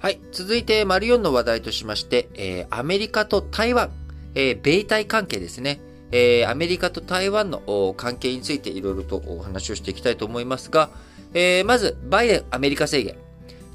[0.00, 0.18] はい。
[0.32, 3.90] 続いて、丸4の話題としまして、えー、アメリカと台湾、
[4.34, 5.78] えー、米台関係ですね。
[6.10, 10.88] えー、アメリカと台湾の関係についていろいろとお話をしていきたいと思いますが、
[11.34, 13.14] えー、まず、バイデンアメリカ制限、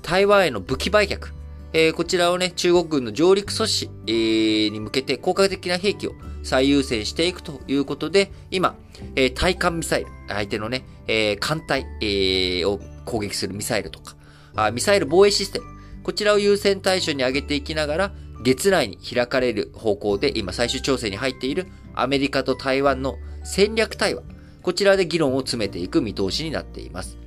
[0.02, 1.28] 台湾への武器売却、
[1.74, 8.76] えー、こちらをね、中国軍の上陸阻止、えー、に向けて効果的な兵器を最優先していくということで、今、
[9.16, 14.16] えー、対艦ミサイル、相手のね、えー、艦隊、えー、を攻撃するミサイルとか
[14.56, 15.75] あ、ミサイル防衛システム、
[16.06, 18.12] こちらを優先対象に挙げていきながら、
[18.44, 24.22] 月内に開かれる方向で今最終調整に入っているアメリカと台湾の戦略対話、
[24.62, 27.18] こちらで議論を詰めていく見通しになっています。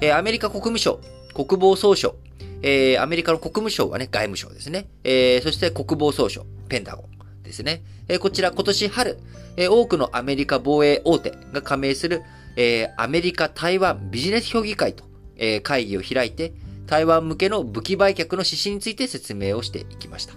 [0.00, 0.98] えー、アメリカ国務省、
[1.34, 2.16] 国防総省、
[2.62, 4.88] えー、アメリカの国務省はね、外務省ですね。
[5.04, 7.84] えー、そして国防総省、ペンタゴンですね。
[8.08, 9.18] えー、こちら今年春、
[9.56, 12.22] え、多くのアメリカ防衛大手が加盟する、
[12.56, 15.04] え、アメリカ台湾ビジネス評議会と、
[15.36, 16.54] え、会議を開いて、
[16.86, 20.34] 台湾向けの武器売却の指針について説明をしていきました。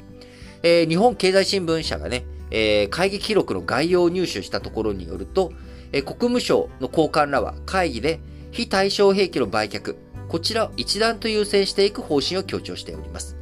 [0.63, 5.51] えー、日本経済新聞社がね、えー、会議記録の概要を入手したところによると、
[5.91, 8.19] えー、国務省の高官らは会議で
[8.51, 9.95] 非対称兵器の売却、
[10.27, 13.35] こちらを一段と優先していく方針を強調しております。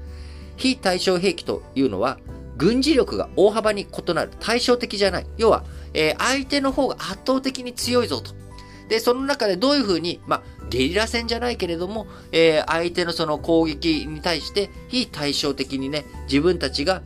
[0.58, 2.20] 非対称兵器というのは、
[2.58, 5.26] 軍事力が大幅に異なる対照的じゃない。
[5.38, 8.32] 要は、えー、相手の方が圧倒的に強いぞと。
[8.90, 10.44] で、その中でどういうふうに、まあ、
[10.74, 17.04] ゲリラ戦じゃないけれども、えー、相手のその攻撃に対して非対称的にね、自分たちが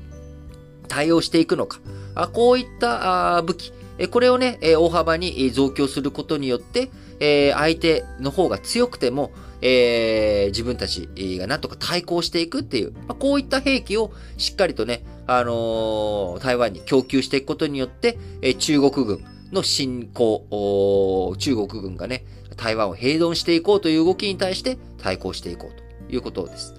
[0.87, 1.81] 対応していくのか。
[2.15, 22.23] あこういったあ武器、えこれをね、え大幅に増強することによって、え相手の方が強くても、え、自分たちがなんとか対抗していくっていう、ま、こういった兵器をしっかりとね、あの、台湾に供給していくことによって、え、中国軍の侵攻、中国軍がね、
[22.57, 26.73] 台湾を併存していこうという動きに対して対抗していこうということです。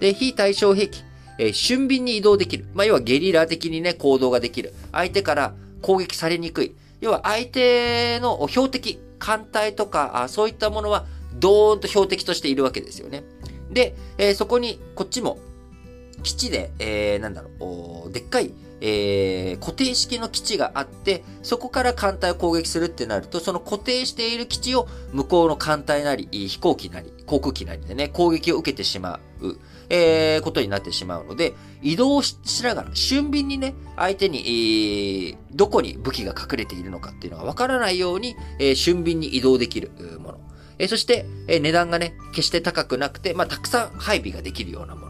[0.00, 1.04] で、非対称兵器、
[1.38, 2.66] えー、俊敏に移動できる。
[2.74, 4.74] まあ、要はゲリラ的にね、行動ができる。
[4.92, 6.74] 相手から攻撃されにくい。
[7.00, 13.22] 要は相手の標的、艦隊とか、あそういったものは、ドーンと標的としているわけですよね。
[13.70, 15.38] で、えー、そこに、こっちも、
[16.22, 29.56] 基地で、えー、なんだろう、でっかい、えー、固定式の基地があって、そこから艦隊を攻撃するってなると、その固定している基地を向こうの艦隊なり、飛行機なり、航空機なりでね、攻撃を受けてしまう、
[29.90, 39.90] えー、ことになってしまうので、移動しながら、俊敏にね、相手に、えー、どこに武器が隠れているのかっていうのがわからないように、えー、俊敏に移動できる
[40.20, 40.38] もの。
[40.78, 45.07] えー、そして、えー、値段がね、決して高くなくて、まあ、たくさん配備ができるようなもの。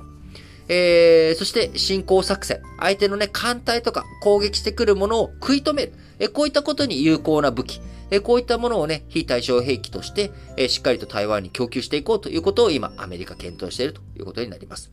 [0.68, 2.60] えー、そして進行作戦。
[2.78, 5.92] 相手のね、艦隊とか攻撃してくるものを食い止める。
[6.18, 7.80] えこういったことに有効な武器。
[8.10, 14.90] えこういったものをね、非対称兵器として、えしっかりと台湾に供給していこうということを今、アメリカ検討しているということになります。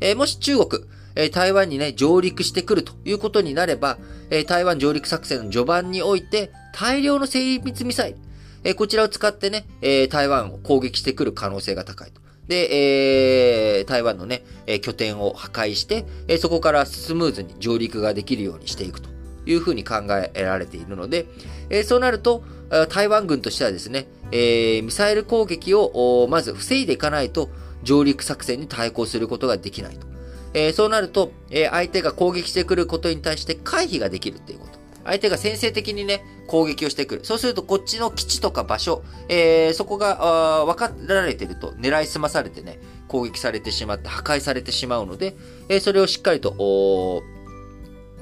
[0.00, 0.84] えもし中国、
[1.16, 3.98] え台湾にね、上陸してくるということになれば、
[4.30, 8.18] え台湾上陸作戦の序盤において、大量の精密ミサイル、
[8.64, 12.25] えこちらを使ってね、え台湾を攻撃してくる可能性が高いと。
[12.48, 19.08] で、えー、台湾のね、え拠点を破壊して、えそこからスムーズに上陸ができるようにしていくと
[19.46, 21.26] いうふうに考えられているので、
[21.70, 22.44] えそうなると、
[22.88, 27.48] 台湾軍としてはですね、えミサイル攻撃をまず防いでいかないと
[27.82, 30.06] 上陸作戦に対抗することができないと。
[30.54, 34.75] えそうなると、え相手が攻撃してくることに対して回避ができるっていうこと。
[35.06, 37.24] 相手が先制的にね、攻撃をしてくる。
[37.24, 42.78] そうすると、こっちの基地とか場所、えー、そこが、分かられてると、狙いすまされてね、
[43.08, 45.36] 攻撃されてしまって、破壊されてしまうので、
[45.68, 47.22] えー、それをしっかりと、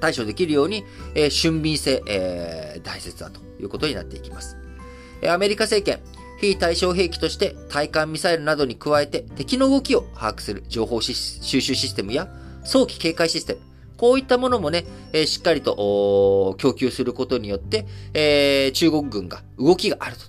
[0.00, 0.84] 対処できるように、
[1.14, 4.56] えー、俊敏性、えー、大切だということになっていきます。
[5.22, 6.00] え、アメリカ政権、
[6.40, 12.28] 非対称兵器として対艦ミサイルなどに加えて敵の動きを把握する情報収集システムや
[12.64, 13.60] 早期警戒システム、
[13.96, 20.22] こういったものもね、えー、しっかりと供給することによって、えー、中国軍が動きがあると。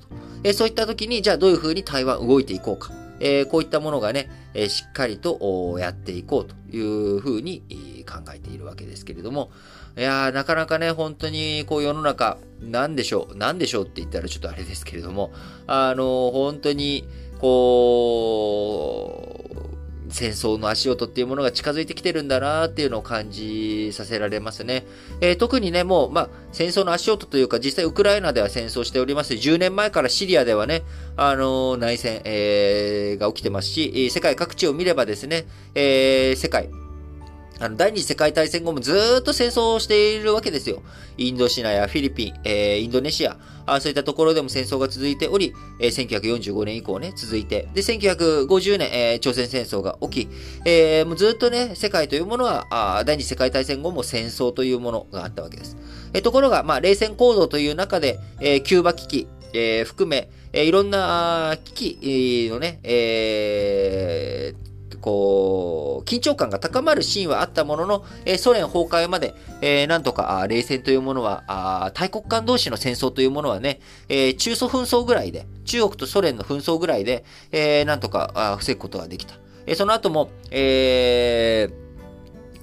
[0.44, 2.92] えー、そういった時に、じゃあどういうふうに台湾動いていこうか。
[3.20, 7.64] え、こういったものがね、え、しっかりとやっていこうというふうに
[8.08, 9.52] 考えているわけですけれども、
[9.98, 15.32] いやー、なかなかね、本当にこう世の中、なんでしょう、なんでしょうって言ったらちょっとあれですけれども、
[15.68, 17.06] あの、本当に、
[17.40, 19.35] こう、
[20.16, 24.86] 戦争の足音っていうものが近づいてきてるんだなっていうのを感じさせられますね。
[25.20, 29.34] えー、特にね、もう、まあ、戦争の足音というか、実際ウクライナでは戦争しております。
[29.34, 30.84] 10年前からシリアではね、
[31.18, 35.46] あのー、内戦、えー、が起きてますし、世界各地を見ればですね、
[35.76, 36.70] えー、世界、
[37.60, 40.82] あの、第二次世界大戦後もずっと戦争をしているわけですよ。
[41.18, 50.30] インドシナやフィリピン、えー、インドネシア、あそういったところでも戦争が続いており、えー、1945年以降ね、続いて、で、1950年、えー、朝鮮戦争が起き、
[50.66, 55.78] えー、もうずっとね、世界というものは、あ第二次世界大戦後も戦争というものがあったわけです。
[56.14, 64.65] えー、ところが、まあ、冷戦構造という中で、えー、キューバ危機、えー、含め、えー、いろんな危機のね、えー、
[65.06, 79.36] こう、緊張感が高まるシーンはあったものの、え、ソ連崩壊まで、え、なんとか、冷戦というものはあ、大国間同士の戦争というものはね、え、中ソ紛争ぐらいで、中国とソ連の紛争ぐらいで、え、なんとか防ぐことができた。
[79.68, 81.85] え、その後も、えー、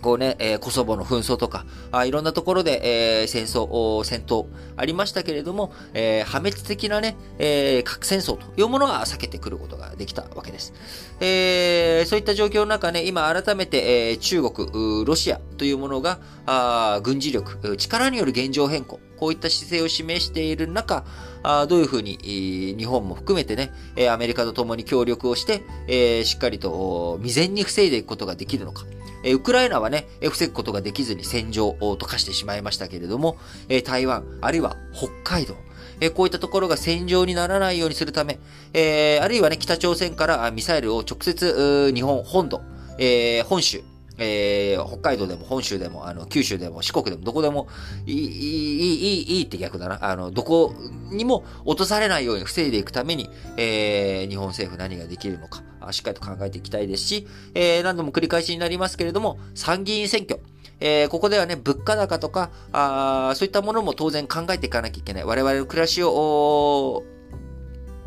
[0.02, 4.46] こうね、えー、コソボの紛争とか、あいろんなところで、えー、戦争、戦闘
[4.76, 10.74] ありましたけれども、えー、破滅的なね、え、核戦争というものは避けてくることができたわけです。
[11.20, 21.04] え、そういった状況の中ね、今改めて、え、中国、ロシアというものが、あ軍事力、力による現状変更、こういった姿勢を示している中、
[21.44, 23.72] あどういうふうに、日本も含めてね、
[24.10, 28.84] アメリカと共に協力をして、え、しっかりと未然に防いでいくことができるのか。
[29.24, 33.36] えウクライナはね、防ぐことができずに戦場を溶かしてしまいましたけれども、
[33.68, 35.56] え台湾、あるいは北海道、
[36.00, 38.38] えこういったところが戦場にならないようにするため、
[38.72, 42.60] えあるいはね、北朝鮮からミサイルを直接日本本土、
[42.98, 43.82] え本州、
[44.22, 47.68] えー、北海道でも本州でも、あの、九州でも四国でもどこでも
[48.06, 49.98] いい、いい、いい、いって逆だな。
[50.10, 50.74] あの、どこ
[51.10, 60.40] にも落とされないように防いでいくために、えー、日本政府何ができるのか、しっかりと考えていきたいですし、えー、何度も繰り返しになりますけれども、参議院選挙、
[60.80, 65.24] えー、ここではね、物価高とか、あそういったものも当然考えていかなきゃいけない。
[65.24, 67.04] 我々の暮らしを、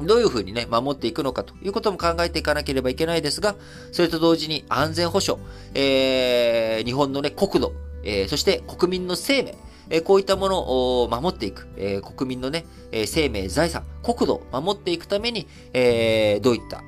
[0.01, 3.55] どういうふうにね、守っていくのかということも考えていかなければいけないですが、
[3.91, 5.41] それと同時に安全保障、
[5.73, 9.55] えー、日本のね、国土、えー、そして国民の生命、
[9.89, 16.83] えー、こういったものを守っていく、えー、国民のね、え、生命、財産、国土を守っていくために、え、どういった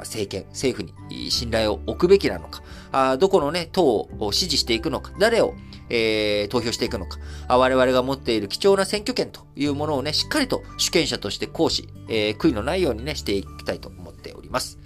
[0.00, 2.62] 政権、政府に信頼を置くべきなのか、
[2.92, 5.54] あどこのね、党を支持していくのか、誰を、
[5.92, 7.18] えー、投票していくのか、
[7.48, 14.78] 我々が持っている貴重な選挙権というものをね、しっかりと主権者として行使、えー、悔いのないようにね、していきたいと思っております。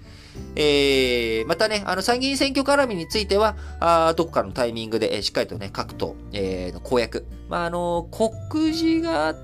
[0.55, 9.35] えー、またね、あの参議院選挙絡みについては、あどこかのタイミングで、えー、しっかりとね、各党、えー、の公約、まあ、あの、告示が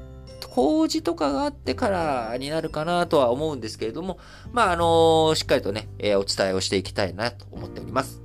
[0.53, 4.19] 公示とかがあってからになるかなとは思うんですけれども、
[4.51, 8.22] まあ、あのしっかりとね、えー、お伝えをしていきたいなと思っております。